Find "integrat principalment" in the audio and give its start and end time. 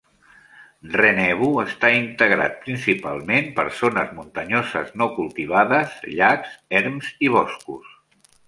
1.97-3.51